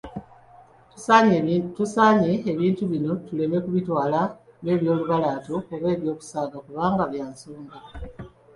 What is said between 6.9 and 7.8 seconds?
bya nsonga.